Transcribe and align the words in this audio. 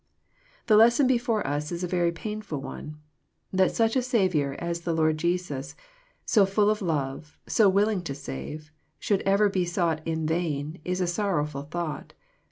The 0.65 0.77
lesson 0.77 1.05
before 1.05 1.45
us 1.45 1.71
is 1.71 1.83
a 1.83 1.87
very^ainful 1.87 2.59
one. 2.59 2.97
That 3.53 3.71
such 3.71 3.95
a 3.95 4.01
Saviour 4.01 4.53
as 4.57 4.81
the 4.81 4.93
Lord 4.95 5.19
Jesus, 5.19 5.75
so 6.25 6.43
full 6.47 6.71
of 6.71 6.81
love, 6.81 7.37
so 7.45 7.69
willing 7.69 8.01
to 8.05 8.15
save, 8.15 8.71
should 8.97 9.21
ever 9.27 9.47
be 9.47 9.63
sought" 9.63 10.01
in 10.07 10.25
vain," 10.25 10.79
is 10.83 11.01
a 11.01 11.05
sor 11.07 11.35
rowful 11.35 11.69
thought. 11.69 12.13